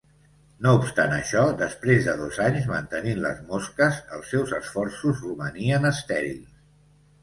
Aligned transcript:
No 0.65 0.71
obstant 0.77 1.13
això, 1.17 1.43
després 1.59 2.09
de 2.09 2.17
dos 2.23 2.41
anys 2.47 2.67
mantenint 2.73 3.23
les 3.29 3.45
mosques, 3.53 4.03
els 4.19 4.35
seus 4.35 4.59
esforços 4.63 5.27
romanien 5.31 5.91
estèrils. 5.97 6.63